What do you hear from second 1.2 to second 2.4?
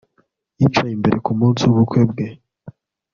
ku munsi wubukwe bwe